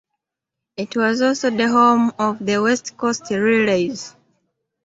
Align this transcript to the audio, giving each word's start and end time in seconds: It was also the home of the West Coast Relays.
It 0.77 0.95
was 0.97 1.21
also 1.21 1.51
the 1.51 1.67
home 1.69 2.13
of 2.17 2.43
the 2.43 2.59
West 2.59 2.97
Coast 2.97 3.29
Relays. 3.29 4.15